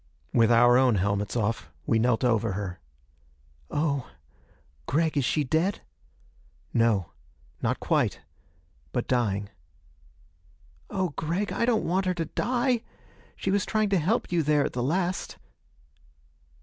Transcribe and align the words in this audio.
With 0.33 0.49
our 0.51 0.77
own 0.79 0.95
helmets 0.95 1.35
off, 1.37 1.69
we 1.85 1.99
knelt 1.99 2.23
over 2.23 2.53
her. 2.53 2.79
"Oh. 3.69 4.09
Gregg, 4.87 5.15
is 5.15 5.23
she 5.25 5.43
dead?" 5.43 5.81
"No. 6.73 7.11
Not 7.61 7.79
quite 7.79 8.19
but 8.93 9.07
dying." 9.07 9.49
"Oh 10.89 11.09
Gregg, 11.09 11.53
I 11.53 11.65
don't 11.65 11.85
want 11.85 12.07
her 12.07 12.15
to 12.15 12.25
die! 12.25 12.81
She 13.35 13.51
was 13.51 13.63
trying 13.63 13.89
to 13.89 13.99
help 13.99 14.31
you 14.31 14.41
there 14.41 14.65
at 14.65 14.73
the 14.73 14.81
last." 14.81 15.37